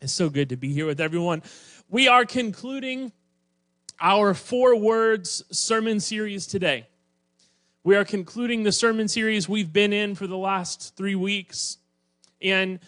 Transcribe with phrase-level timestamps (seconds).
[0.00, 1.42] It's so good to be here with everyone.
[1.88, 3.10] We are concluding
[4.00, 6.86] our four words sermon series today.
[7.82, 11.78] We are concluding the sermon series we've been in for the last three weeks.
[12.40, 12.78] And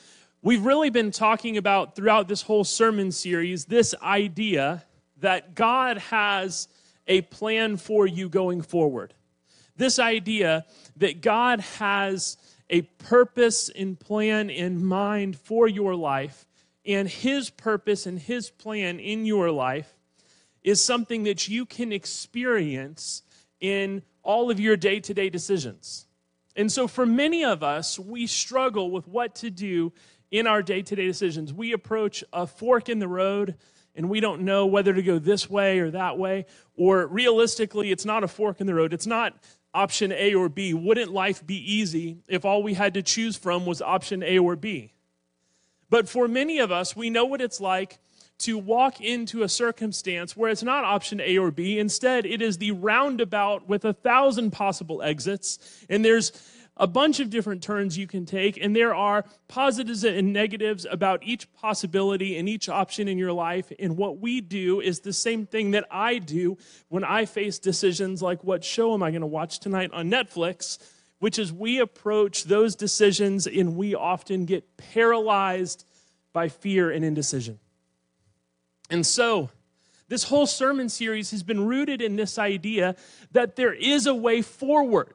[0.41, 4.85] we've really been talking about throughout this whole sermon series this idea
[5.19, 6.69] that God has
[7.08, 9.15] a plan for you going forward.
[9.77, 10.65] This idea
[10.99, 12.37] that God has
[12.69, 16.47] a purpose and plan in mind for your life
[16.84, 19.92] and His purpose and His plan in your life
[20.62, 23.22] is something that you can experience
[23.60, 26.06] in all of your day to day decisions.
[26.56, 29.92] And so, for many of us, we struggle with what to do
[30.30, 31.52] in our day to day decisions.
[31.52, 33.56] We approach a fork in the road
[33.94, 36.47] and we don't know whether to go this way or that way.
[36.77, 38.92] Or realistically, it's not a fork in the road.
[38.92, 39.34] It's not
[39.74, 40.74] option A or B.
[40.74, 44.56] Wouldn't life be easy if all we had to choose from was option A or
[44.56, 44.92] B?
[45.90, 47.98] But for many of us, we know what it's like
[48.38, 51.78] to walk into a circumstance where it's not option A or B.
[51.78, 55.58] Instead, it is the roundabout with a thousand possible exits.
[55.91, 56.32] And there's
[56.80, 61.22] a bunch of different turns you can take, and there are positives and negatives about
[61.22, 63.70] each possibility and each option in your life.
[63.78, 66.56] And what we do is the same thing that I do
[66.88, 70.78] when I face decisions like what show am I going to watch tonight on Netflix?
[71.20, 75.84] Which is we approach those decisions and we often get paralyzed
[76.32, 77.58] by fear and indecision.
[78.88, 79.50] And so,
[80.08, 82.96] this whole sermon series has been rooted in this idea
[83.30, 85.14] that there is a way forward.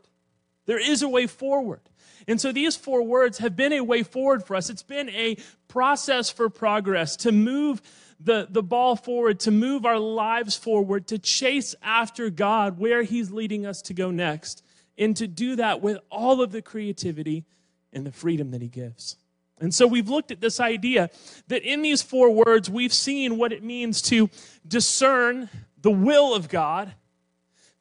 [0.68, 1.82] There is a way forward.
[2.28, 4.70] And so these four words have been a way forward for us.
[4.70, 7.82] It's been a process for progress to move
[8.20, 13.32] the, the ball forward, to move our lives forward, to chase after God where He's
[13.32, 14.64] leading us to go next
[14.98, 17.46] and to do that with all of the creativity
[17.94, 19.18] and the freedom that he gives.
[19.60, 21.10] And so we've looked at this idea
[21.48, 24.30] that in these four words, we've seen what it means to
[24.68, 25.50] discern
[25.82, 26.94] the will of God,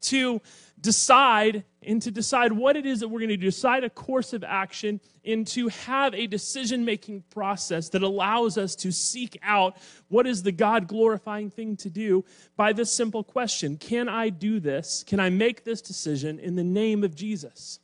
[0.03, 0.41] to
[0.81, 4.33] decide and to decide what it is that we're going to do, decide a course
[4.33, 9.77] of action, and to have a decision making process that allows us to seek out
[10.09, 12.25] what is the God glorifying thing to do
[12.57, 15.05] by this simple question Can I do this?
[15.07, 17.81] Can I make this decision in the name of Jesus?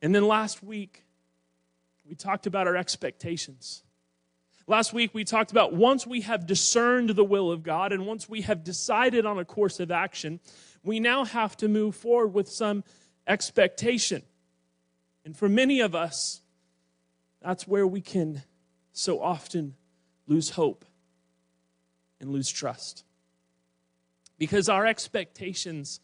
[0.00, 1.04] And then last week,
[2.08, 3.82] we talked about our expectations.
[4.68, 8.28] Last week, we talked about once we have discerned the will of God and once
[8.28, 10.40] we have decided on a course of action,
[10.82, 12.84] we now have to move forward with some
[13.26, 14.22] expectation.
[15.24, 16.40] And for many of us,
[17.40, 18.42] that's where we can
[18.92, 19.74] so often
[20.26, 20.84] lose hope
[22.20, 23.04] and lose trust.
[24.38, 26.00] Because our expectations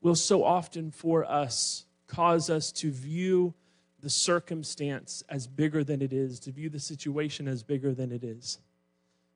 [0.00, 3.54] will so often for us cause us to view
[4.00, 8.22] the circumstance as bigger than it is, to view the situation as bigger than it
[8.22, 8.58] is.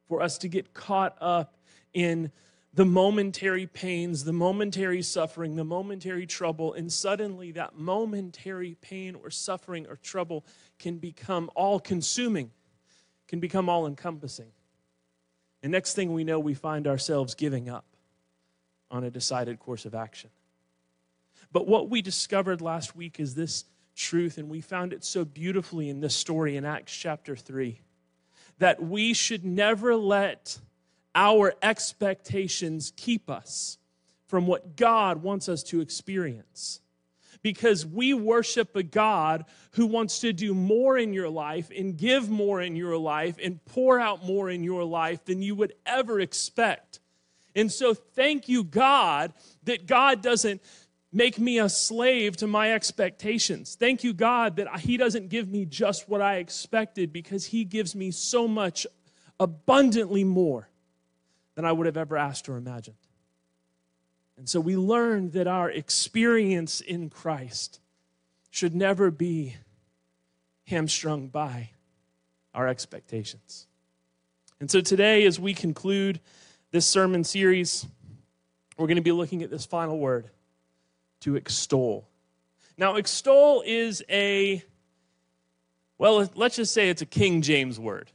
[0.08, 1.56] For us to get caught up
[1.94, 2.30] in
[2.78, 9.30] the momentary pains, the momentary suffering, the momentary trouble, and suddenly that momentary pain or
[9.30, 10.46] suffering or trouble
[10.78, 12.52] can become all consuming,
[13.26, 14.52] can become all encompassing.
[15.60, 17.84] And next thing we know, we find ourselves giving up
[18.92, 20.30] on a decided course of action.
[21.50, 23.64] But what we discovered last week is this
[23.96, 27.80] truth, and we found it so beautifully in this story in Acts chapter 3
[28.60, 30.60] that we should never let
[31.14, 33.78] our expectations keep us
[34.26, 36.80] from what God wants us to experience.
[37.42, 42.28] Because we worship a God who wants to do more in your life and give
[42.28, 46.20] more in your life and pour out more in your life than you would ever
[46.20, 46.98] expect.
[47.54, 49.32] And so, thank you, God,
[49.64, 50.60] that God doesn't
[51.12, 53.76] make me a slave to my expectations.
[53.78, 57.94] Thank you, God, that He doesn't give me just what I expected because He gives
[57.94, 58.86] me so much
[59.40, 60.68] abundantly more
[61.58, 62.94] than I would have ever asked or imagined.
[64.36, 67.80] And so we learned that our experience in Christ
[68.50, 69.56] should never be
[70.68, 71.70] hamstrung by
[72.54, 73.66] our expectations.
[74.60, 76.20] And so today, as we conclude
[76.70, 77.88] this sermon series,
[78.76, 80.30] we're going to be looking at this final word
[81.22, 82.06] to extol.
[82.76, 84.62] Now, extol is a,
[85.98, 88.12] well, let's just say it's a King James word.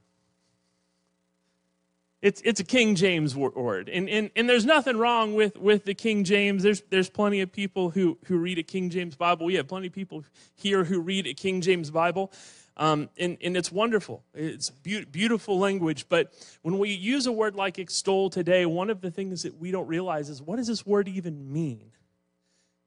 [2.24, 3.90] It's, it's a King James word.
[3.90, 6.64] And, and, and there's nothing wrong with, with the King James.
[6.64, 9.46] There's, there's plenty of people who, who read a King James Bible.
[9.46, 10.24] We have plenty of people
[10.56, 12.32] here who read a King James Bible.
[12.78, 14.24] Um, and, and it's wonderful.
[14.34, 16.06] It's be- beautiful language.
[16.08, 19.72] But when we use a word like extol today, one of the things that we
[19.72, 21.92] don't realize is what does this word even mean?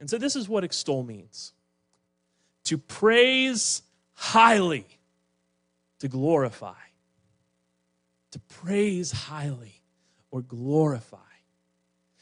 [0.00, 1.52] And so this is what extol means
[2.64, 3.82] to praise
[4.14, 4.86] highly,
[5.98, 6.85] to glorify.
[8.36, 9.82] To praise highly
[10.30, 11.16] or glorify.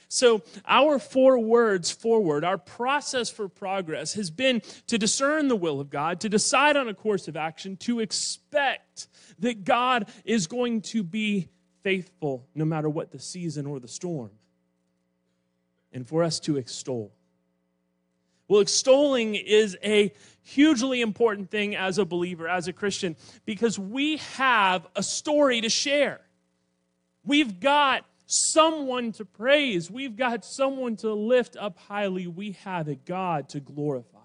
[0.09, 5.81] So, our four words forward, our process for progress has been to discern the will
[5.81, 9.09] of God, to decide on a course of action, to expect
[9.41, 11.49] that God is going to be
[11.83, 14.31] faithful no matter what the season or the storm,
[15.93, 17.13] and for us to extol.
[18.49, 20.13] Well, extolling is a
[20.43, 25.69] hugely important thing as a believer, as a Christian, because we have a story to
[25.69, 26.21] share.
[27.25, 32.95] We've got someone to praise, we've got someone to lift up highly, we have a
[32.95, 34.19] God to glorify.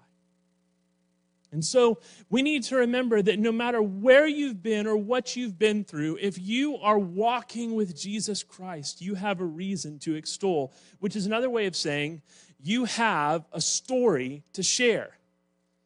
[1.52, 5.58] And so we need to remember that no matter where you've been or what you've
[5.58, 10.72] been through, if you are walking with Jesus Christ, you have a reason to extol,
[11.00, 12.22] which is another way of saying
[12.62, 15.16] you have a story to share.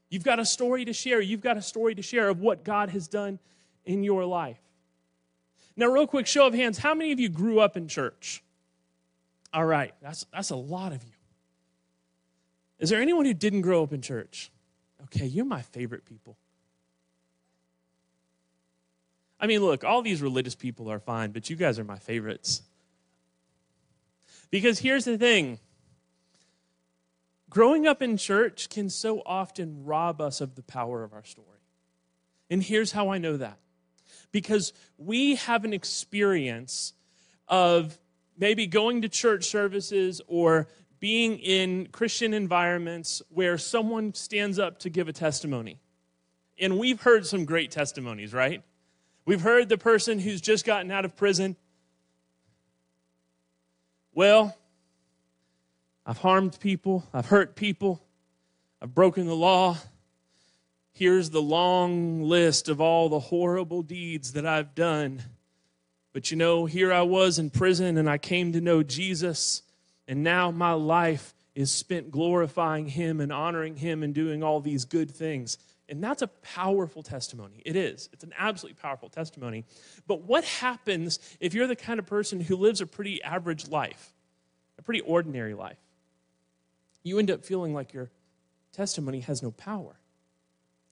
[0.08, 1.20] You've got a story to share.
[1.20, 3.38] You've got a story to share of what God has done
[3.84, 4.60] in your life.
[5.76, 8.42] Now, real quick show of hands how many of you grew up in church?
[9.52, 11.10] All right, that's, that's a lot of you.
[12.78, 14.50] Is there anyone who didn't grow up in church?
[15.04, 16.36] Okay, you're my favorite people.
[19.38, 22.62] I mean, look, all these religious people are fine, but you guys are my favorites.
[24.50, 25.58] Because here's the thing
[27.54, 31.46] growing up in church can so often rob us of the power of our story.
[32.50, 33.58] And here's how I know that
[34.32, 36.94] because we have an experience
[37.46, 37.96] of
[38.36, 40.66] maybe going to church services or
[40.98, 45.78] being in Christian environments where someone stands up to give a testimony.
[46.58, 48.64] And we've heard some great testimonies, right?
[49.26, 51.54] We've heard the person who's just gotten out of prison.
[54.12, 54.56] Well,
[56.06, 58.02] I've harmed people, I've hurt people,
[58.82, 59.78] I've broken the law,
[60.96, 65.24] Here's the long list of all the horrible deeds that I've done.
[66.12, 69.62] But you know, here I was in prison and I came to know Jesus,
[70.06, 74.84] and now my life is spent glorifying Him and honoring Him and doing all these
[74.84, 75.58] good things.
[75.88, 77.60] And that's a powerful testimony.
[77.66, 78.08] It is.
[78.12, 79.64] It's an absolutely powerful testimony.
[80.06, 84.14] But what happens if you're the kind of person who lives a pretty average life,
[84.78, 85.83] a pretty ordinary life?
[87.04, 88.10] You end up feeling like your
[88.72, 90.00] testimony has no power.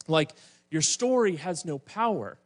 [0.06, 0.32] Like
[0.70, 2.38] your story has no power.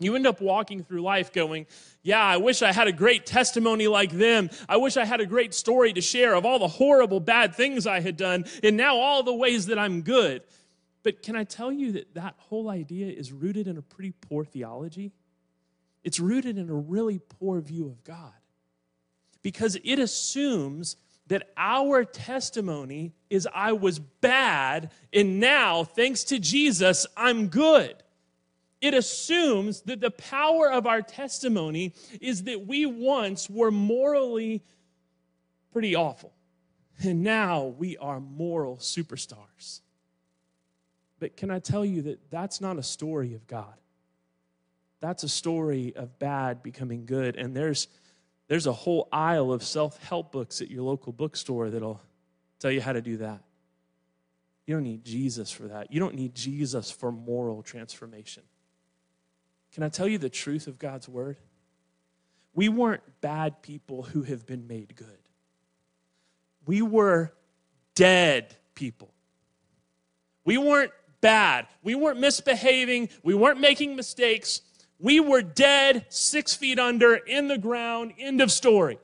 [0.00, 1.66] You end up walking through life going,
[2.02, 4.48] Yeah, I wish I had a great testimony like them.
[4.68, 7.86] I wish I had a great story to share of all the horrible, bad things
[7.86, 10.42] I had done, and now all the ways that I'm good.
[11.02, 14.44] But can I tell you that that whole idea is rooted in a pretty poor
[14.44, 15.12] theology?
[16.04, 18.32] It's rooted in a really poor view of God
[19.42, 20.96] because it assumes
[21.28, 27.94] that our testimony is I was bad, and now, thanks to Jesus, I'm good.
[28.80, 34.62] It assumes that the power of our testimony is that we once were morally
[35.72, 36.32] pretty awful,
[37.02, 39.80] and now we are moral superstars.
[41.20, 43.74] But can I tell you that that's not a story of God?
[45.00, 47.88] That's a story of bad becoming good, and there's
[48.48, 52.02] there's a whole aisle of self help books at your local bookstore that'll
[52.58, 53.42] tell you how to do that.
[54.66, 55.92] You don't need Jesus for that.
[55.92, 58.42] You don't need Jesus for moral transformation.
[59.72, 61.36] Can I tell you the truth of God's word?
[62.54, 65.18] We weren't bad people who have been made good.
[66.66, 67.32] We were
[67.94, 69.12] dead people.
[70.44, 71.66] We weren't bad.
[71.82, 73.10] We weren't misbehaving.
[73.22, 74.62] We weren't making mistakes.
[75.00, 78.98] We were dead, six feet under, in the ground, end of story.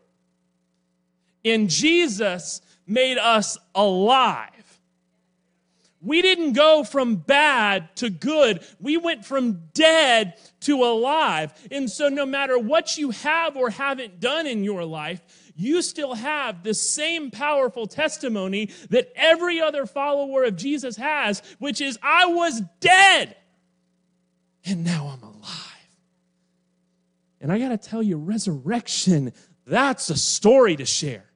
[1.44, 4.50] And Jesus made us alive.
[6.00, 8.62] We didn't go from bad to good.
[8.78, 11.52] We went from dead to alive.
[11.70, 15.22] And so, no matter what you have or haven't done in your life,
[15.56, 21.80] you still have the same powerful testimony that every other follower of Jesus has, which
[21.80, 23.36] is, I was dead,
[24.66, 25.33] and now I'm alive.
[27.44, 29.30] And I got to tell you, resurrection,
[29.66, 31.26] that's a story to share.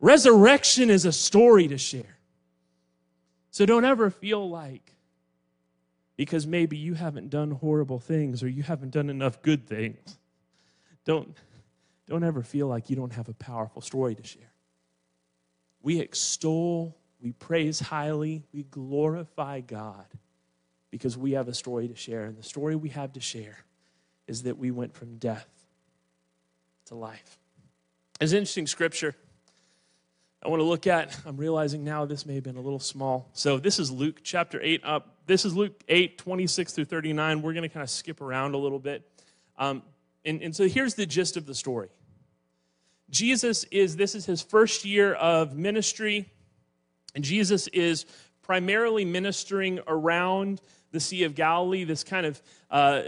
[0.00, 2.18] Resurrection is a story to share.
[3.52, 4.96] So don't ever feel like,
[6.16, 10.18] because maybe you haven't done horrible things or you haven't done enough good things,
[11.04, 11.36] don't,
[12.08, 14.52] don't ever feel like you don't have a powerful story to share.
[15.82, 20.06] We extol, we praise highly, we glorify God
[20.90, 22.24] because we have a story to share.
[22.24, 23.64] And the story we have to share
[24.26, 25.48] is that we went from death
[26.86, 27.38] to life.
[28.20, 29.14] It's interesting scripture
[30.44, 31.16] I want to look at.
[31.24, 33.30] I'm realizing now this may have been a little small.
[33.32, 35.14] So this is Luke chapter 8 up.
[35.26, 37.42] This is Luke 8, 26 through 39.
[37.42, 39.08] We're going to kind of skip around a little bit.
[39.56, 39.82] Um,
[40.24, 41.88] And, and so here's the gist of the story
[43.08, 46.28] Jesus is, this is his first year of ministry,
[47.14, 48.06] and Jesus is
[48.42, 50.60] primarily ministering around
[50.90, 53.02] the Sea of Galilee, this kind of, uh,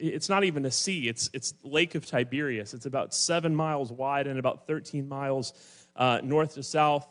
[0.00, 2.74] it's not even a sea, it's, it's Lake of Tiberias.
[2.74, 5.52] It's about seven miles wide and about 13 miles
[5.96, 7.06] uh, north to south.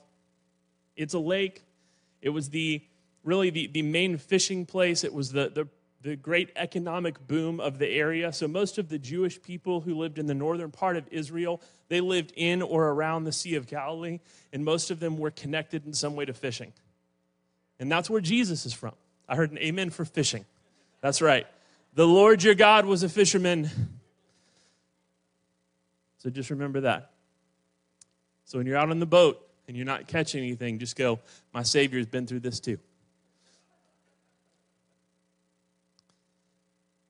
[0.95, 1.63] It's a lake.
[2.21, 2.81] It was the
[3.23, 5.03] really the, the main fishing place.
[5.03, 5.67] It was the, the,
[6.01, 8.33] the great economic boom of the area.
[8.33, 12.01] So most of the Jewish people who lived in the northern part of Israel, they
[12.01, 14.19] lived in or around the Sea of Galilee,
[14.51, 16.73] and most of them were connected in some way to fishing.
[17.79, 18.93] And that's where Jesus is from.
[19.27, 20.45] I heard an amen for fishing.
[21.01, 21.45] That's right.
[21.93, 23.69] The Lord your God was a fisherman.
[26.19, 27.11] So just remember that.
[28.45, 31.19] So when you're out on the boat and you're not catching anything, just go,
[31.53, 32.77] My Savior's been through this too.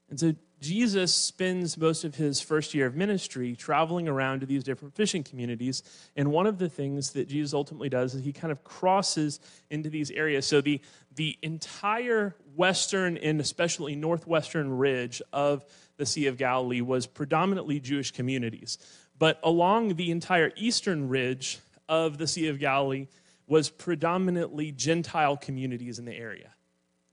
[0.09, 4.63] And so Jesus spends most of his first year of ministry traveling around to these
[4.63, 5.83] different fishing communities.
[6.15, 9.39] And one of the things that Jesus ultimately does is he kind of crosses
[9.69, 10.45] into these areas.
[10.45, 10.81] So the,
[11.15, 15.63] the entire western and especially northwestern ridge of
[15.97, 18.77] the Sea of Galilee was predominantly Jewish communities.
[19.17, 23.07] But along the entire eastern ridge of the Sea of Galilee
[23.47, 26.51] was predominantly Gentile communities in the area.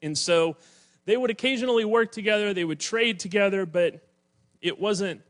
[0.03, 0.57] And so
[1.07, 4.07] they would occasionally work together, they would trade together, but
[4.61, 5.23] it wasn't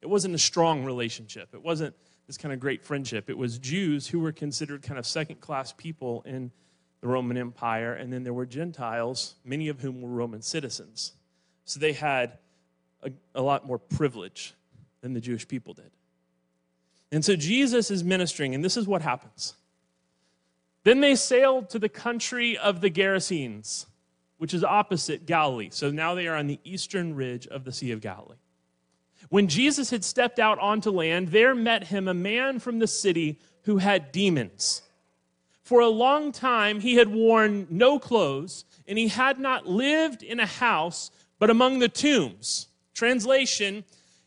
[0.00, 1.54] it wasn't a strong relationship.
[1.54, 1.94] It wasn't
[2.26, 3.30] this kind of great friendship.
[3.30, 6.50] It was Jews who were considered kind of second-class people in
[7.00, 11.12] the Roman Empire, and then there were Gentiles, many of whom were Roman citizens.
[11.64, 12.36] So they had
[13.02, 14.54] a, a lot more privilege
[15.00, 15.90] than the Jewish people did.
[17.10, 19.54] And so Jesus is ministering, and this is what happens.
[20.82, 23.86] Then they sailed to the country of the Gerasenes
[24.44, 25.70] which is opposite Galilee.
[25.72, 28.36] So now they are on the eastern ridge of the Sea of Galilee.
[29.30, 33.40] When Jesus had stepped out onto land, there met him a man from the city
[33.62, 34.82] who had demons.
[35.62, 40.38] For a long time, he had worn no clothes, and he had not lived in
[40.38, 42.68] a house, but among the tombs.
[42.92, 43.82] Translation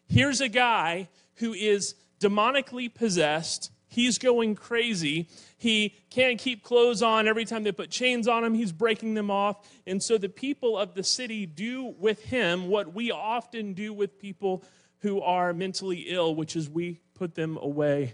[0.10, 5.28] here's a guy who is demonically possessed He's going crazy.
[5.58, 7.28] He can't keep clothes on.
[7.28, 9.68] Every time they put chains on him, he's breaking them off.
[9.88, 14.20] And so the people of the city do with him what we often do with
[14.20, 14.64] people
[15.00, 18.14] who are mentally ill, which is we put them away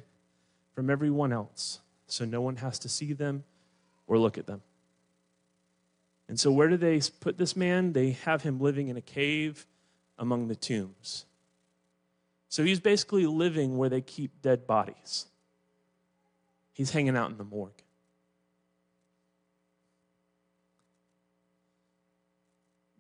[0.74, 3.44] from everyone else so no one has to see them
[4.08, 4.62] or look at them.
[6.30, 7.92] And so, where do they put this man?
[7.92, 9.68] They have him living in a cave
[10.18, 11.26] among the tombs.
[12.48, 15.26] So, he's basically living where they keep dead bodies.
[16.74, 17.72] He's hanging out in the morgue.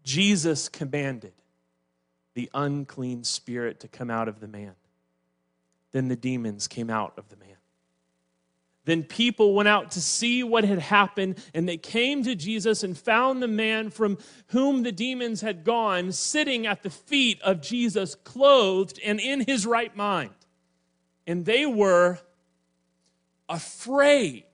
[0.03, 1.33] Jesus commanded
[2.33, 4.73] the unclean spirit to come out of the man.
[5.91, 7.49] Then the demons came out of the man.
[8.85, 12.97] Then people went out to see what had happened, and they came to Jesus and
[12.97, 18.13] found the man from whom the demons had gone sitting at the feet of Jesus,
[18.13, 20.33] clothed and in his right mind.
[21.25, 22.19] And they were
[23.49, 24.45] afraid.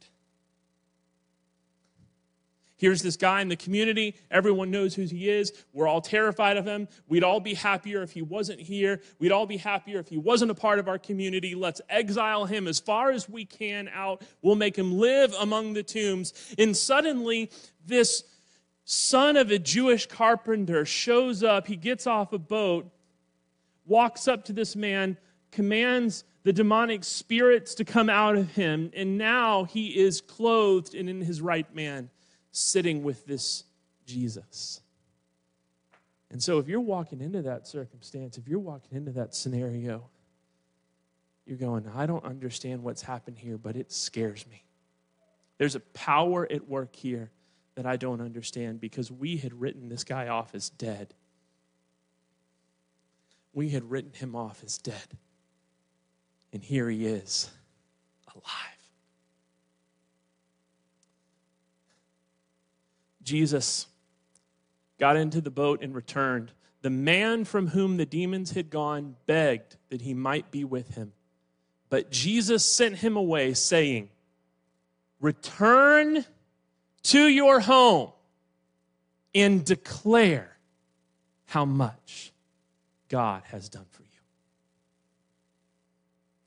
[2.80, 4.16] Here's this guy in the community.
[4.32, 5.52] Everyone knows who he is.
[5.74, 6.88] We're all terrified of him.
[7.10, 9.02] We'd all be happier if he wasn't here.
[9.20, 11.56] We'd all be happier if he wasn't a part of our community.
[11.56, 14.22] Let's exile him as far as we can out.
[14.42, 16.34] We'll make him live among the tombs.
[16.58, 17.52] And suddenly,
[17.86, 18.24] this
[18.86, 21.68] son of a Jewish carpenter shows up.
[21.68, 22.90] He gets off a boat,
[23.86, 25.18] walks up to this man,
[25.52, 31.08] commands the demonic spirits to come out of him, and now he is clothed and
[31.08, 32.10] in his right man,
[32.52, 33.66] sitting with this
[34.08, 34.82] Jesus.
[36.32, 40.10] And so, if you're walking into that circumstance, if you're walking into that scenario,
[41.46, 44.64] you're going, I don't understand what's happened here, but it scares me.
[45.60, 47.30] There's a power at work here
[47.76, 51.14] that I don't understand because we had written this guy off as dead.
[53.54, 55.16] We had written him off as dead.
[56.52, 57.50] And here he is,
[58.34, 58.70] alive.
[63.24, 63.88] Jesus
[65.00, 66.52] got into the boat and returned.
[66.82, 71.14] The man from whom the demons had gone begged that he might be with him.
[71.90, 74.10] But Jesus sent him away, saying,
[75.20, 76.26] Return
[77.04, 78.12] to your home
[79.36, 80.58] and declare
[81.46, 82.32] how much
[83.10, 84.09] God has done for you.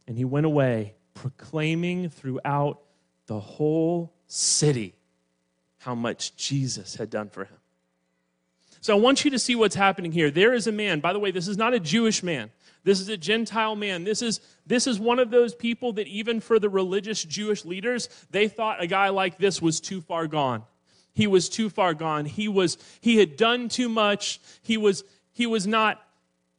[0.07, 2.81] And he went away, proclaiming throughout
[3.27, 4.95] the whole city
[5.79, 7.57] how much Jesus had done for him.
[8.81, 10.31] So I want you to see what's happening here.
[10.31, 12.51] There is a man, by the way, this is not a Jewish man.
[12.85, 14.03] This is a Gentile man.
[14.03, 18.09] This is, this is one of those people that, even for the religious Jewish leaders,
[18.31, 20.65] they thought a guy like this was too far gone.
[21.15, 22.25] He was too far gone.
[22.25, 24.41] He, was, he had done too much.
[24.63, 26.03] He was, he was not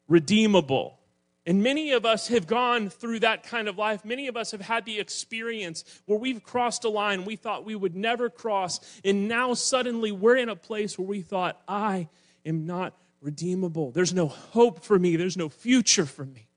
[0.07, 0.97] redeemable.
[1.45, 4.05] And many of us have gone through that kind of life.
[4.05, 7.75] Many of us have had the experience where we've crossed a line we thought we
[7.75, 8.79] would never cross.
[9.03, 12.07] And now suddenly we're in a place where we thought, I
[12.45, 13.91] am not redeemable.
[13.91, 16.47] There's no hope for me, there's no future for me.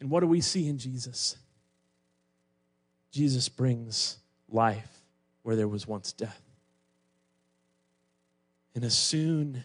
[0.00, 1.36] And what do we see in Jesus?
[3.10, 4.18] Jesus brings
[4.50, 5.02] life
[5.42, 6.40] where there was once death.
[8.74, 9.64] And as soon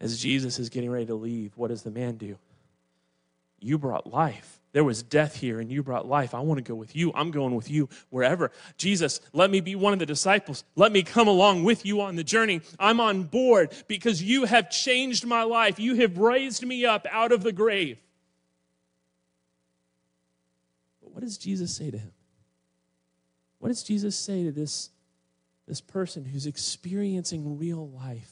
[0.00, 2.38] as Jesus is getting ready to leave, what does the man do?
[3.60, 4.60] You brought life.
[4.72, 6.32] There was death here, and you brought life.
[6.32, 7.12] I want to go with you.
[7.14, 8.52] I'm going with you wherever.
[8.76, 10.62] Jesus, let me be one of the disciples.
[10.76, 12.60] Let me come along with you on the journey.
[12.78, 15.80] I'm on board because you have changed my life.
[15.80, 17.98] You have raised me up out of the grave.
[21.02, 22.12] But what does Jesus say to him?
[23.58, 24.90] What does Jesus say to this,
[25.66, 28.30] this person who's experiencing real life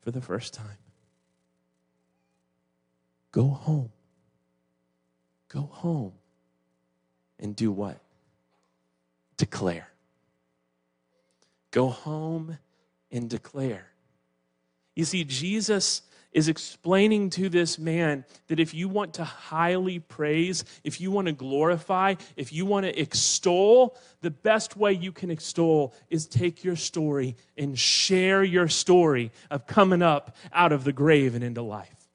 [0.00, 0.78] for the first time?
[3.32, 3.92] Go home
[5.52, 6.12] Go home
[7.38, 7.98] and do what?
[9.36, 9.88] Declare.
[11.70, 12.56] Go home
[13.10, 13.86] and declare.
[14.94, 20.64] You see, Jesus is explaining to this man that if you want to highly praise,
[20.84, 25.30] if you want to glorify, if you want to extol, the best way you can
[25.30, 30.92] extol is take your story and share your story of coming up out of the
[30.92, 32.08] grave and into life.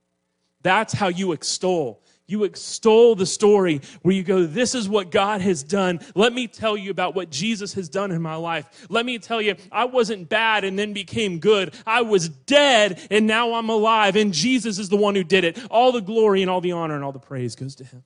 [0.63, 2.01] That's how you extol.
[2.29, 6.01] You extol the story where you go, This is what God has done.
[6.13, 8.85] Let me tell you about what Jesus has done in my life.
[8.89, 11.73] Let me tell you, I wasn't bad and then became good.
[11.85, 14.17] I was dead and now I'm alive.
[14.17, 15.57] And Jesus is the one who did it.
[15.71, 18.03] All the glory and all the honor and all the praise goes to him.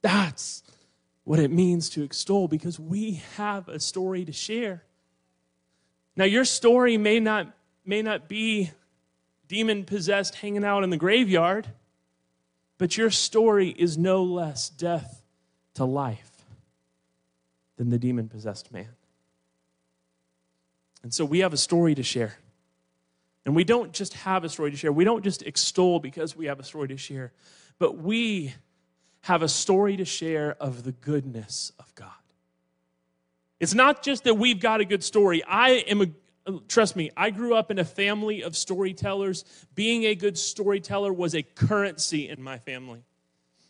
[0.00, 0.62] That's
[1.24, 4.84] what it means to extol because we have a story to share.
[6.16, 7.54] Now, your story may not,
[7.84, 8.70] may not be
[9.48, 11.66] demon possessed hanging out in the graveyard.
[12.78, 15.22] But your story is no less death
[15.74, 16.30] to life
[17.76, 18.88] than the demon possessed man.
[21.02, 22.36] And so we have a story to share.
[23.44, 26.46] And we don't just have a story to share, we don't just extol because we
[26.46, 27.32] have a story to share,
[27.78, 28.54] but we
[29.20, 32.10] have a story to share of the goodness of God.
[33.60, 35.42] It's not just that we've got a good story.
[35.44, 36.06] I am a,
[36.68, 39.44] trust me, I grew up in a family of storytellers.
[39.74, 43.02] Being a good storyteller was a currency in my family.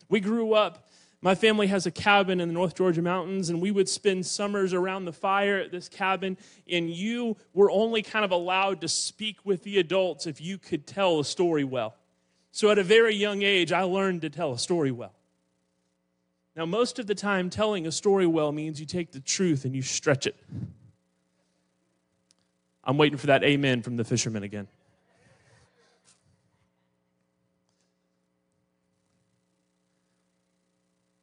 [0.09, 0.89] We grew up,
[1.23, 4.73] my family has a cabin in the North Georgia mountains, and we would spend summers
[4.73, 6.37] around the fire at this cabin,
[6.71, 10.87] and you were only kind of allowed to speak with the adults if you could
[10.87, 11.97] tell a story well.
[12.53, 15.13] So at a very young age, I learned to tell a story well.
[16.55, 19.75] Now, most of the time, telling a story well means you take the truth and
[19.75, 20.37] you stretch it.
[22.87, 24.69] I'm waiting for that amen from the fishermen again.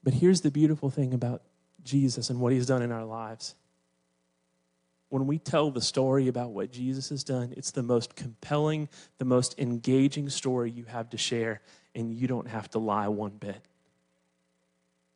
[0.04, 1.42] But here's the beautiful thing about
[1.84, 3.56] Jesus and what he's done in our lives.
[5.08, 9.26] When we tell the story about what Jesus has done, it's the most compelling, the
[9.26, 11.62] most engaging story you have to share,
[11.96, 13.62] and you don't have to lie one bit.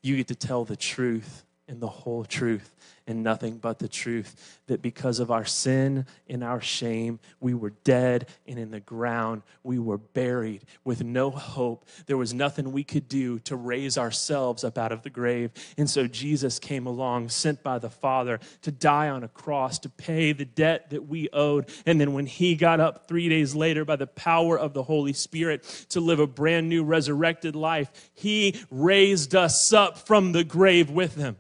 [0.01, 2.75] You get to tell the truth and the whole truth
[3.07, 4.59] and nothing but the truth.
[4.67, 9.43] That because of our sin and our shame, we were dead and in the ground.
[9.63, 11.87] We were buried with no hope.
[12.05, 15.51] There was nothing we could do to raise ourselves up out of the grave.
[15.77, 19.89] And so Jesus came along, sent by the Father, to die on a cross, to
[19.89, 21.69] pay the debt that we owed.
[21.85, 25.13] And then when he got up three days later by the power of the Holy
[25.13, 30.89] Spirit to live a brand new resurrected life, he raised us up from the grave
[30.89, 31.37] with him.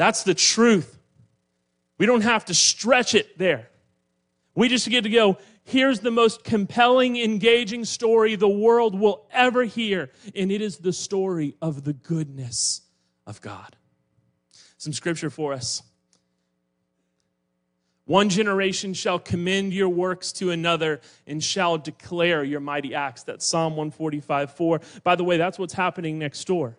[0.00, 0.98] That's the truth.
[1.98, 3.68] We don't have to stretch it there.
[4.54, 9.64] We just get to go, here's the most compelling, engaging story the world will ever
[9.64, 12.80] hear, and it is the story of the goodness
[13.26, 13.76] of God.
[14.78, 15.82] Some scripture for us.
[18.06, 23.22] One generation shall commend your works to another and shall declare your mighty acts.
[23.24, 24.80] That's Psalm 145 4.
[25.04, 26.78] By the way, that's what's happening next door.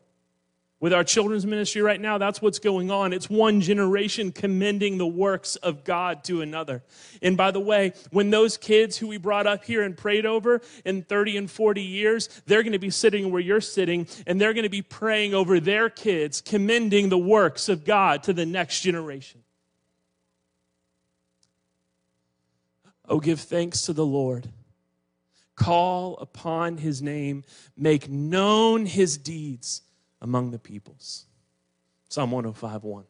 [0.81, 3.13] With our children's ministry right now, that's what's going on.
[3.13, 6.81] It's one generation commending the works of God to another.
[7.21, 10.59] And by the way, when those kids who we brought up here and prayed over
[10.83, 14.55] in 30 and 40 years, they're going to be sitting where you're sitting and they're
[14.55, 18.81] going to be praying over their kids, commending the works of God to the next
[18.81, 19.43] generation.
[23.07, 24.49] Oh, give thanks to the Lord
[25.55, 27.43] call upon his name,
[27.77, 29.83] make known his deeds
[30.21, 31.25] among the peoples.
[32.09, 33.03] Psalm 105 1.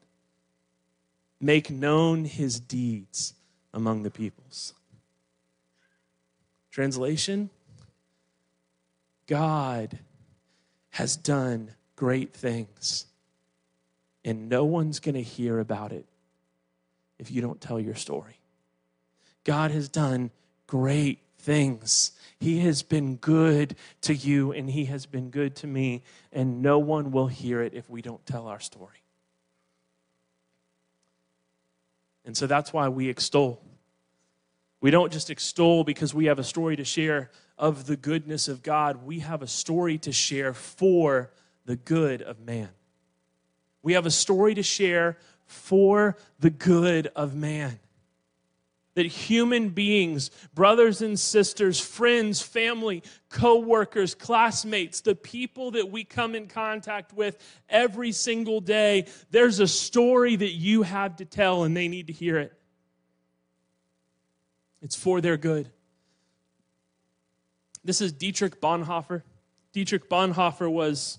[1.39, 3.34] Make known his deeds
[3.74, 4.74] among the peoples.
[6.71, 7.50] Translation
[9.28, 10.00] God
[10.91, 13.06] has done great things,
[14.26, 16.06] and no one's going to hear about it
[17.17, 18.39] if you don't tell your story.
[19.43, 20.32] God has done
[20.67, 22.12] great things.
[22.39, 26.80] He has been good to you, and He has been good to me, and no
[26.80, 29.04] one will hear it if we don't tell our story.
[32.25, 33.62] And so that's why we extol.
[34.80, 38.63] We don't just extol because we have a story to share of the goodness of
[38.63, 41.32] God, we have a story to share for
[41.65, 42.69] the good of man.
[43.84, 47.80] We have a story to share for the good of man
[48.95, 56.04] that human beings, brothers and sisters, friends, family, co workers, classmates, the people that we
[56.04, 57.38] come in contact with
[57.69, 62.13] every single day, there's a story that you have to tell and they need to
[62.13, 62.54] hear it.
[64.82, 65.69] It's for their good.
[67.84, 69.23] This is Dietrich Bonhoeffer.
[69.73, 71.17] Dietrich Bonhoeffer was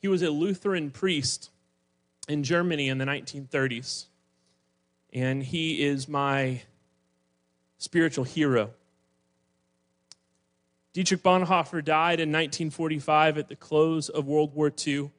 [0.00, 1.50] he was a Lutheran priest
[2.28, 4.06] in Germany in the 1930s
[5.14, 6.60] and he is my
[7.78, 8.70] spiritual hero.
[10.92, 15.10] Dietrich Bonhoeffer died in 1945 at the close of World War II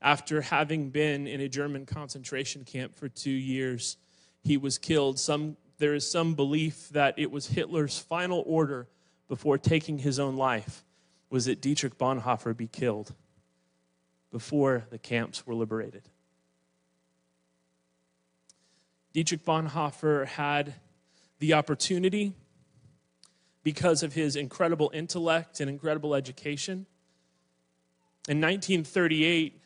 [0.00, 3.98] after having been in a German concentration camp for two years.
[4.42, 5.18] He was killed.
[5.18, 8.88] Some, there is some belief that it was Hitler's final order
[9.28, 10.84] before taking his own life
[11.30, 13.14] was that Dietrich Bonhoeffer be killed
[14.30, 16.02] before the camps were liberated.
[19.12, 20.74] Dietrich Bonhoeffer had
[21.38, 22.34] the opportunity,
[23.62, 26.86] because of his incredible intellect and incredible education.
[28.28, 29.60] In 1938,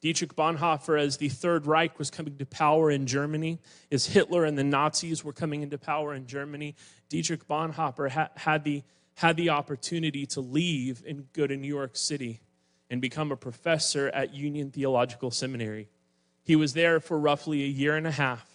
[0.00, 3.58] Dietrich Bonhoeffer, as the Third Reich was coming to power in Germany,
[3.90, 6.76] as Hitler and the Nazis were coming into power in Germany,
[7.08, 8.82] Dietrich Bonhoeffer ha- had, the,
[9.14, 12.40] had the opportunity to leave and go to New York City
[12.90, 15.88] and become a professor at Union Theological Seminary.
[16.46, 18.48] He was there for roughly a year and a half.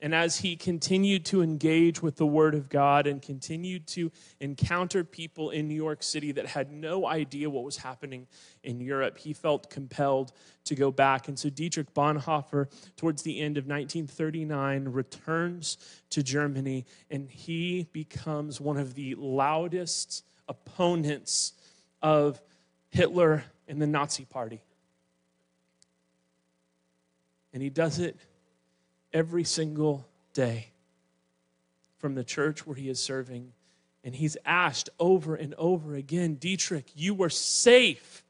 [0.00, 5.04] And as he continued to engage with the Word of God and continued to encounter
[5.04, 8.26] people in New York City that had no idea what was happening
[8.62, 10.32] in Europe, he felt compelled
[10.64, 11.28] to go back.
[11.28, 15.76] And so Dietrich Bonhoeffer, towards the end of 1939, returns
[16.08, 21.52] to Germany and he becomes one of the loudest opponents
[22.00, 22.40] of
[22.88, 24.62] Hitler and the Nazi Party.
[27.54, 28.16] And he does it
[29.12, 30.72] every single day
[31.96, 33.52] from the church where he is serving.
[34.02, 38.22] And he's asked over and over again Dietrich, you were safe.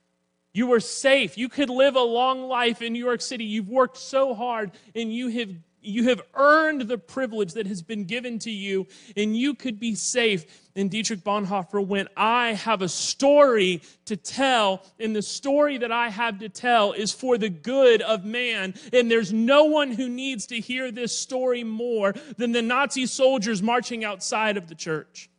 [0.53, 1.37] You were safe.
[1.37, 3.45] You could live a long life in New York City.
[3.45, 5.51] You've worked so hard and you have
[5.85, 9.95] you have earned the privilege that has been given to you, and you could be
[9.95, 10.45] safe.
[10.77, 16.09] And Dietrich Bonhoeffer went, I have a story to tell, and the story that I
[16.09, 18.75] have to tell is for the good of man.
[18.93, 23.63] And there's no one who needs to hear this story more than the Nazi soldiers
[23.63, 25.31] marching outside of the church.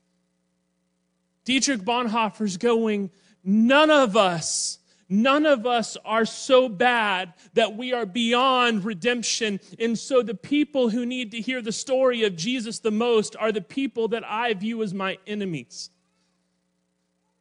[1.44, 3.12] Dietrich Bonhoeffer's going,
[3.48, 9.60] None of us None of us are so bad that we are beyond redemption.
[9.80, 13.52] And so the people who need to hear the story of Jesus the most are
[13.52, 15.92] the people that I view as my enemies.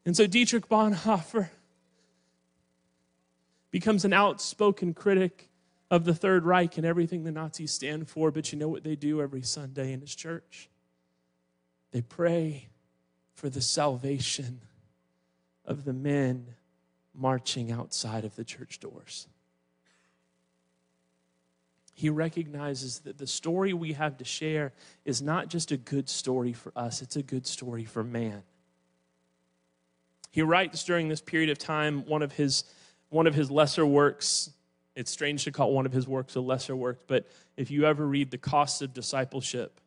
[0.05, 1.49] And so Dietrich Bonhoeffer
[3.71, 5.49] becomes an outspoken critic
[5.91, 8.31] of the Third Reich and everything the Nazis stand for.
[8.31, 10.69] But you know what they do every Sunday in his church?
[11.93, 12.69] They pray
[13.33, 14.61] for the salvation
[15.65, 16.55] of the men
[17.15, 19.27] marching outside of the church doors.
[21.95, 24.73] He recognizes that the story we have to share
[25.05, 28.43] is not just a good story for us, it's a good story for man.
[30.33, 32.65] He writes during this period of time one of his,
[33.11, 34.51] one of his lesser works.
[34.97, 38.05] It's strange to call one of his works a lesser work, but if you ever
[38.05, 39.81] read The Cost of Discipleship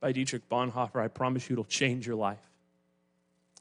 [0.00, 2.40] by Dietrich Bonhoeffer, I promise you it'll change your life.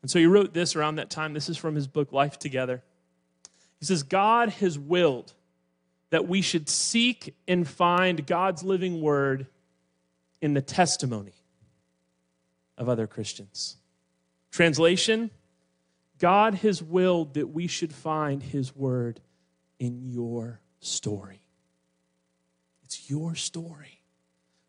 [0.01, 1.33] And so he wrote this around that time.
[1.33, 2.83] This is from his book, Life Together.
[3.83, 5.33] He says, God has willed
[6.09, 9.47] that we should seek and find God's living word
[10.41, 11.33] in the testimony
[12.77, 13.75] of other Christians.
[14.51, 15.31] Translation
[16.17, 19.19] God has willed that we should find his word
[19.79, 21.41] in your story.
[22.85, 23.99] It's your story.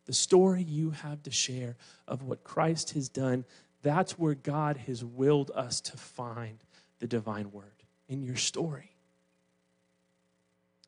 [0.07, 3.45] the story you have to share of what Christ has done,
[3.83, 6.59] that's where God has willed us to find
[6.99, 8.94] the divine word in your story.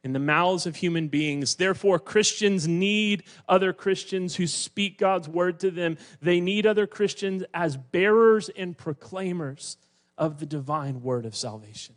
[0.07, 1.57] In the mouths of human beings.
[1.57, 5.99] Therefore, Christians need other Christians who speak God's word to them.
[6.23, 9.79] They need other Christians as bearers and proclaimers
[10.17, 11.97] of the divine word of salvation.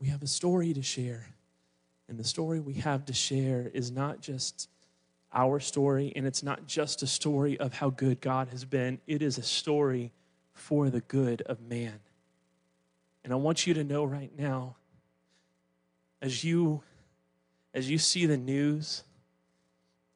[0.00, 1.28] We have a story to share.
[2.08, 4.68] And the story we have to share is not just
[5.32, 9.22] our story, and it's not just a story of how good God has been, it
[9.22, 10.10] is a story
[10.52, 12.00] for the good of man.
[13.22, 14.74] And I want you to know right now,
[16.20, 16.82] as you
[17.72, 19.04] as you see the news,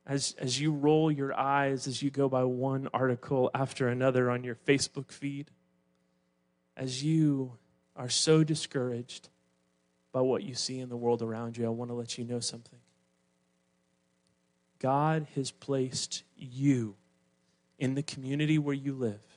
[0.06, 4.42] as, as you roll your eyes as you go by one article after another on
[4.42, 5.50] your Facebook feed,
[6.76, 7.52] as you
[7.96, 9.28] are so discouraged,
[10.12, 12.38] by what you see in the world around you, I want to let you know
[12.38, 12.78] something.
[14.78, 16.94] God has placed you
[17.78, 19.33] in the community where you live.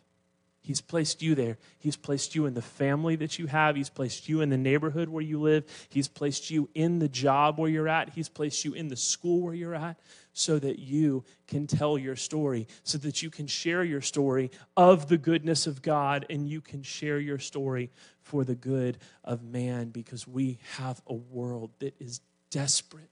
[0.67, 1.57] He's placed you there.
[1.79, 3.77] He's placed you in the family that you have.
[3.77, 5.63] He's placed you in the neighborhood where you live.
[5.87, 8.09] He's placed you in the job where you're at.
[8.09, 9.97] He's placed you in the school where you're at
[10.33, 15.07] so that you can tell your story, so that you can share your story of
[15.07, 17.89] the goodness of God and you can share your story
[18.23, 22.19] for the good of man because we have a world that is
[22.51, 23.09] desperate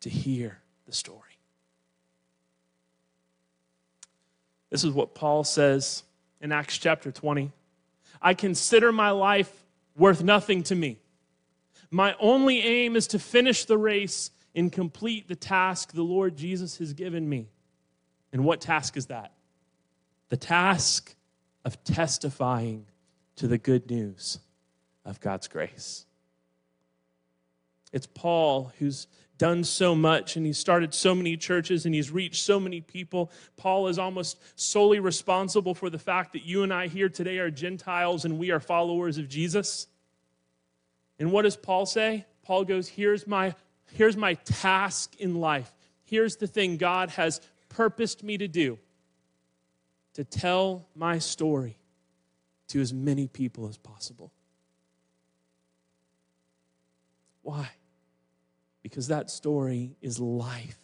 [0.00, 1.38] to hear the story.
[4.70, 6.02] This is what Paul says
[6.40, 7.52] in Acts chapter 20.
[8.22, 9.52] I consider my life
[9.96, 10.98] worth nothing to me.
[11.90, 16.78] My only aim is to finish the race and complete the task the Lord Jesus
[16.78, 17.48] has given me.
[18.32, 19.32] And what task is that?
[20.28, 21.14] The task
[21.64, 22.86] of testifying
[23.36, 24.38] to the good news
[25.04, 26.06] of God's grace.
[27.92, 29.06] It's Paul who's
[29.40, 33.32] done so much and he's started so many churches and he's reached so many people.
[33.56, 37.50] Paul is almost solely responsible for the fact that you and I here today are
[37.50, 39.86] Gentiles and we are followers of Jesus.
[41.18, 42.26] And what does Paul say?
[42.42, 43.54] Paul goes, Here's my
[43.94, 45.74] here's my task in life.
[46.04, 48.78] Here's the thing God has purposed me to do
[50.14, 51.78] to tell my story
[52.68, 54.32] to as many people as possible.
[57.40, 57.70] Why?
[58.82, 60.78] Because that story is life.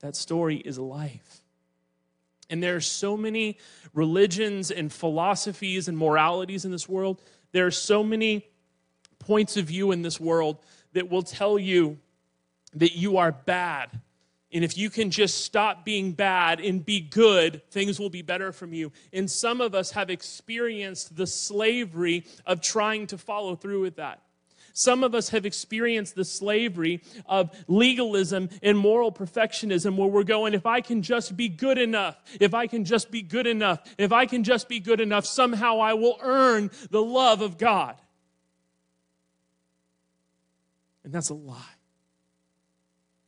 [0.00, 1.42] That story is life.
[2.48, 3.58] And there are so many
[3.94, 7.20] religions and philosophies and moralities in this world.
[7.52, 8.46] There are so many
[9.18, 10.58] points of view in this world
[10.92, 11.98] that will tell you
[12.74, 14.00] that you are bad.
[14.52, 18.50] And if you can just stop being bad and be good, things will be better
[18.50, 18.90] from you.
[19.12, 24.22] And some of us have experienced the slavery of trying to follow through with that.
[24.72, 30.54] Some of us have experienced the slavery of legalism and moral perfectionism where we're going,
[30.54, 34.12] if I can just be good enough, if I can just be good enough, if
[34.12, 37.96] I can just be good enough, somehow I will earn the love of God.
[41.04, 41.56] And that's a lie.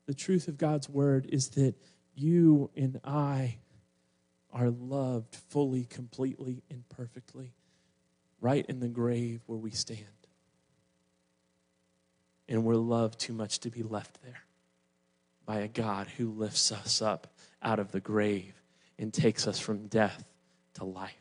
[0.07, 1.75] The truth of God's word is that
[2.15, 3.59] you and I
[4.53, 7.55] are loved fully, completely, and perfectly
[8.41, 10.22] right in the grave where we stand.
[12.49, 14.43] And we're loved too much to be left there
[15.47, 17.29] by a God who lifts us up
[17.63, 18.55] out of the grave
[18.99, 20.25] and takes us from death
[20.75, 21.13] to life.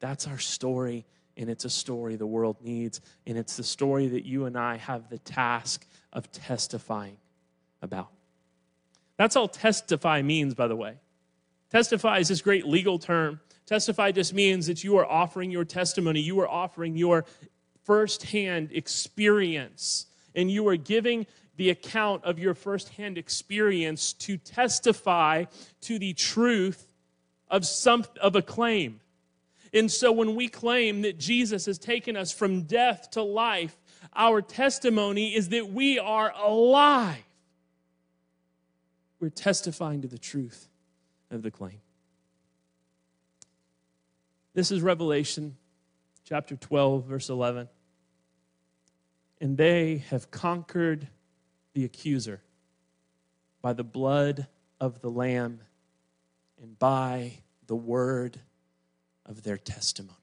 [0.00, 4.24] That's our story, and it's a story the world needs, and it's the story that
[4.24, 7.16] you and I have the task of testifying
[7.82, 8.10] about.
[9.16, 10.94] That's all testify means, by the way.
[11.70, 13.40] Testify is this great legal term.
[13.66, 17.24] Testify just means that you are offering your testimony, you are offering your
[17.88, 25.46] firsthand experience, and you are giving the account of your firsthand experience to testify
[25.80, 26.86] to the truth
[27.50, 29.00] of some of a claim.
[29.74, 33.76] And so when we claim that Jesus has taken us from death to life,
[34.14, 37.24] our testimony is that we are alive
[39.20, 40.68] we're testifying to the truth
[41.30, 41.80] of the claim.
[44.54, 45.56] This is Revelation
[46.24, 47.68] chapter 12, verse 11.
[49.40, 51.08] And they have conquered
[51.74, 52.42] the accuser
[53.62, 54.46] by the blood
[54.80, 55.60] of the Lamb
[56.60, 57.32] and by
[57.66, 58.40] the word
[59.26, 60.14] of their testimony.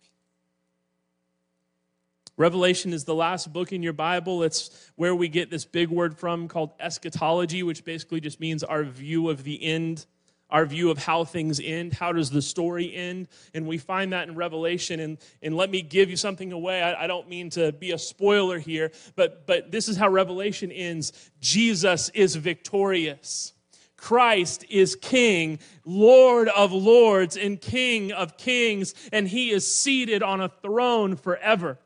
[2.37, 4.43] Revelation is the last book in your Bible.
[4.43, 8.83] It's where we get this big word from called eschatology, which basically just means our
[8.83, 10.05] view of the end
[10.49, 11.93] our view of how things end.
[11.93, 13.27] How does the story end?
[13.53, 14.99] And we find that in Revelation.
[14.99, 16.81] And, and let me give you something away.
[16.81, 20.71] I, I don't mean to be a spoiler here, but, but this is how Revelation
[20.71, 23.53] ends Jesus is victorious.
[23.97, 30.41] Christ is King, Lord of lords, and King of kings, and he is seated on
[30.41, 31.79] a throne forever.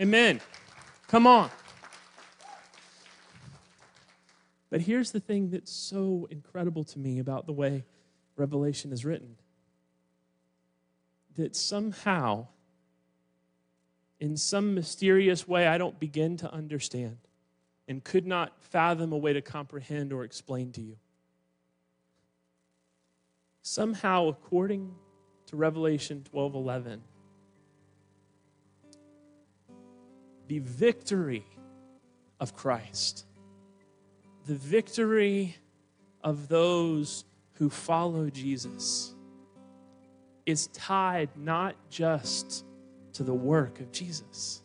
[0.00, 0.40] Amen.
[1.08, 1.50] Come on.
[4.74, 7.84] But here's the thing that's so incredible to me about the way
[8.34, 9.36] Revelation is written
[11.36, 12.48] that somehow,
[14.18, 17.18] in some mysterious way, I don't begin to understand
[17.86, 20.96] and could not fathom a way to comprehend or explain to you.
[23.62, 24.92] Somehow, according
[25.46, 27.00] to Revelation 12 11,
[30.48, 31.46] the victory
[32.40, 33.24] of Christ
[34.46, 35.56] the victory
[36.22, 39.14] of those who follow Jesus
[40.44, 42.64] is tied not just
[43.14, 44.62] to the work of Jesus.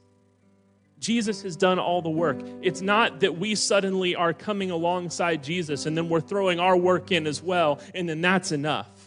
[1.00, 2.42] Jesus has done all the work.
[2.62, 7.12] It's not that we suddenly are coming alongside Jesus and then we're throwing our work
[7.14, 8.99] in as well, and then that's enough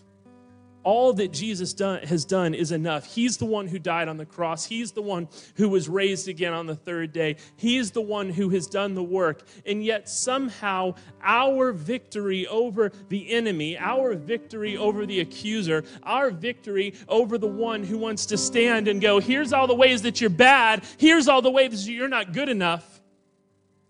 [0.85, 3.05] all that Jesus done, has done is enough.
[3.05, 4.65] He's the one who died on the cross.
[4.65, 7.37] He's the one who was raised again on the third day.
[7.57, 9.47] He's the one who has done the work.
[9.67, 16.95] And yet, somehow, our victory over the enemy, our victory over the accuser, our victory
[17.09, 20.31] over the one who wants to stand and go, here's all the ways that you're
[20.31, 23.01] bad, here's all the ways you're not good enough.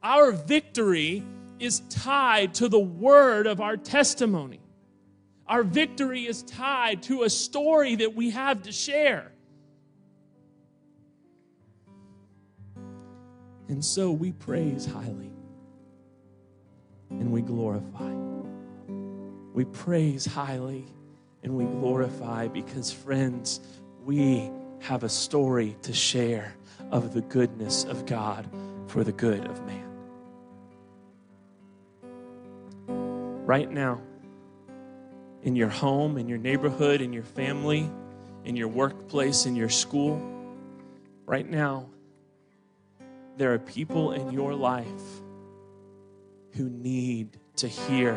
[0.02, 1.22] Our victory
[1.59, 4.62] is tied to the word of our testimony.
[5.53, 9.31] Our victory is tied to a story that we have to share.
[13.69, 15.31] And so we praise highly
[17.11, 18.15] and we glorify.
[19.53, 20.87] We praise highly
[21.43, 23.61] and we glorify because, friends,
[24.07, 26.55] we have a story to share
[26.91, 28.49] of the goodness of God
[28.87, 29.91] for the good of man.
[33.45, 34.01] Right now,
[35.42, 37.90] in your home, in your neighborhood, in your family,
[38.44, 40.20] in your workplace, in your school.
[41.26, 41.88] Right now,
[43.37, 44.87] there are people in your life
[46.52, 48.16] who need to hear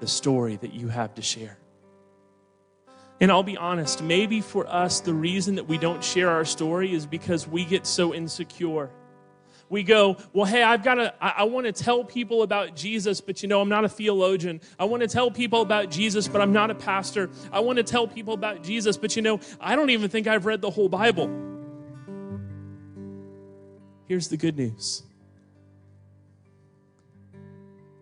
[0.00, 1.58] the story that you have to share.
[3.20, 6.92] And I'll be honest, maybe for us, the reason that we don't share our story
[6.92, 8.90] is because we get so insecure
[9.70, 13.20] we go, well, hey, I've got to, I, I want to tell people about Jesus,
[13.20, 14.60] but you know, I'm not a theologian.
[14.78, 17.30] I want to tell people about Jesus, but I'm not a pastor.
[17.52, 20.46] I want to tell people about Jesus, but you know, I don't even think I've
[20.46, 21.28] read the whole Bible.
[24.06, 25.02] Here's the good news.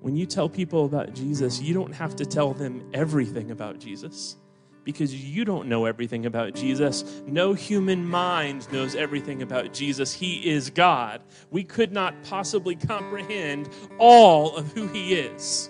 [0.01, 4.37] When you tell people about Jesus, you don't have to tell them everything about Jesus
[4.87, 7.21] because you don't know everything about Jesus.
[7.27, 10.13] No human mind knows everything about Jesus.
[10.13, 11.23] He is God.
[11.51, 13.69] We could not possibly comprehend
[13.99, 15.69] all of who he is.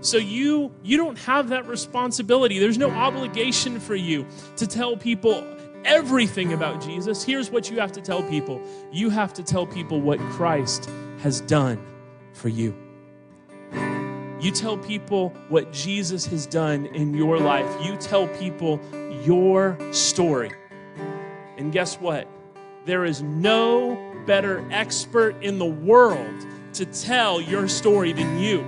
[0.00, 2.58] So you you don't have that responsibility.
[2.58, 4.26] There's no obligation for you
[4.56, 5.46] to tell people
[5.84, 7.22] everything about Jesus.
[7.22, 8.60] Here's what you have to tell people.
[8.92, 11.80] You have to tell people what Christ has done
[12.32, 12.83] for you.
[14.44, 17.66] You tell people what Jesus has done in your life.
[17.82, 18.78] You tell people
[19.24, 20.50] your story.
[21.56, 22.28] And guess what?
[22.84, 28.66] There is no better expert in the world to tell your story than you.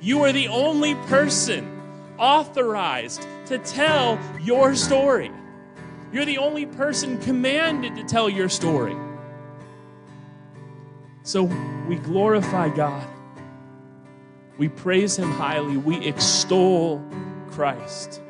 [0.00, 1.82] You are the only person
[2.16, 5.32] authorized to tell your story.
[6.12, 8.96] You're the only person commanded to tell your story.
[11.24, 11.42] So
[11.88, 13.04] we glorify God
[14.58, 15.76] we praise him highly.
[15.76, 17.02] We extol
[17.50, 18.20] Christ.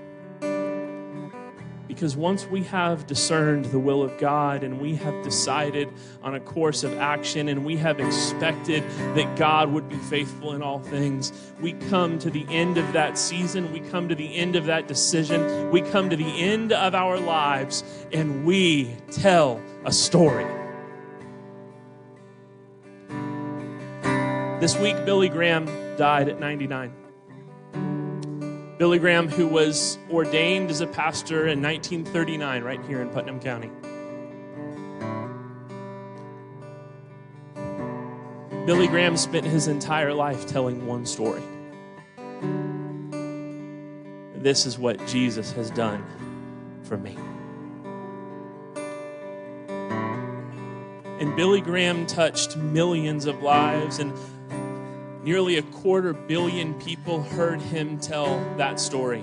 [1.89, 5.89] Because once we have discerned the will of God and we have decided
[6.23, 8.85] on a course of action and we have expected
[9.17, 13.19] that God would be faithful in all things, we come to the end of that
[13.19, 16.95] season, we come to the end of that decision, we come to the end of
[16.95, 20.47] our lives, and we tell a story.
[24.61, 26.95] This week, Billy Graham died at 99.
[28.79, 33.71] Billy Graham, who was ordained as a pastor in 1939, right here in Putnam County.
[38.65, 41.43] Billy Graham spent his entire life telling one story.
[44.37, 46.05] This is what Jesus has done
[46.85, 47.17] for me.
[51.19, 54.13] And Billy Graham touched millions of lives and
[55.29, 59.23] Nearly a quarter billion people heard him tell that story.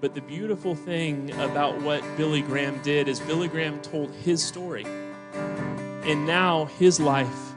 [0.00, 4.86] But the beautiful thing about what Billy Graham did is Billy Graham told his story.
[5.34, 7.52] And now his life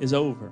[0.00, 0.50] is over.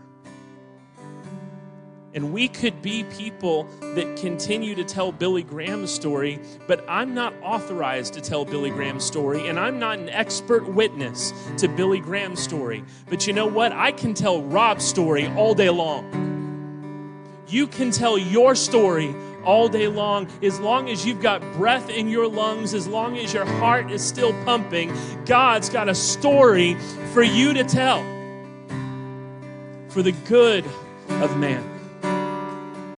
[2.16, 3.64] And we could be people
[3.94, 9.04] that continue to tell Billy Graham's story, but I'm not authorized to tell Billy Graham's
[9.04, 12.82] story, and I'm not an expert witness to Billy Graham's story.
[13.10, 13.72] But you know what?
[13.72, 16.24] I can tell Rob's story all day long.
[17.48, 19.14] You can tell your story
[19.44, 20.26] all day long.
[20.42, 24.02] As long as you've got breath in your lungs, as long as your heart is
[24.02, 24.90] still pumping,
[25.26, 26.78] God's got a story
[27.12, 27.98] for you to tell
[29.90, 30.64] for the good
[31.08, 31.75] of man.